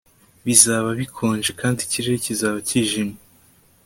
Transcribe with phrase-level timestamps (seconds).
[0.45, 3.17] Bizaba bikonje kandi ikirere kizaba cyijimye